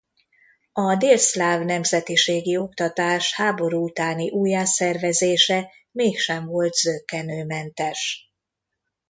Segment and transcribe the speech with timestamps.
[0.73, 8.31] A délszláv nemzetiségi oktatás háború utáni újjászervezése mégsem volt zökkenőmentes.